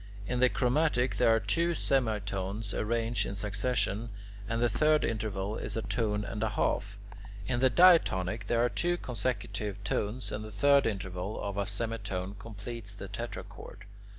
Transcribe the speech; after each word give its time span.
In 0.25 0.39
the 0.39 0.49
chromatic 0.49 1.17
there 1.17 1.29
are 1.29 1.39
two 1.39 1.75
semitones 1.75 2.73
arranged 2.73 3.23
in 3.27 3.35
succession, 3.35 4.09
and 4.49 4.59
the 4.59 4.67
third 4.67 5.05
interval 5.05 5.57
is 5.57 5.77
a 5.77 5.83
tone 5.83 6.25
and 6.25 6.41
a 6.41 6.49
half. 6.49 6.97
In 7.45 7.59
the 7.59 7.69
diatonic, 7.69 8.47
there 8.47 8.65
are 8.65 8.69
two 8.69 8.97
consecutive 8.97 9.83
tones, 9.83 10.31
and 10.31 10.43
the 10.43 10.49
third 10.51 10.87
interval 10.87 11.39
of 11.39 11.55
a 11.55 11.67
semitone 11.67 12.33
completes 12.39 12.95
the 12.95 13.07
tetrachord. 13.09 13.85